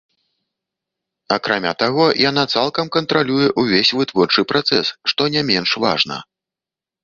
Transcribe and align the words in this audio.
Акрамя 1.35 1.73
таго, 1.83 2.05
яна 2.29 2.43
цалкам 2.57 2.85
кантралюе 2.97 3.47
ўвесь 3.61 3.95
вытворчы 3.99 4.41
працэс, 4.55 4.87
што 5.15 5.21
не 5.37 5.41
менш 5.55 5.69
важна. 5.89 6.17